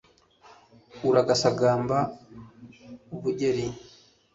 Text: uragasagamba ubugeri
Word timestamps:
uragasagamba 1.09 1.97
ubugeri 3.15 3.65